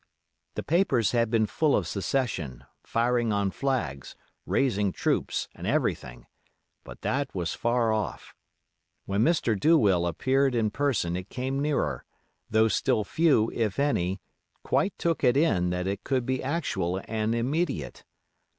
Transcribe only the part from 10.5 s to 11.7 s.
in person it came